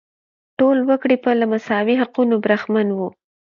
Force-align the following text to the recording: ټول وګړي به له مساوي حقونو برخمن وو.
ټول 0.57 0.77
وګړي 0.89 1.17
به 1.23 1.31
له 1.39 1.45
مساوي 1.51 1.95
حقونو 2.01 2.35
برخمن 2.45 2.87
وو. 2.93 3.07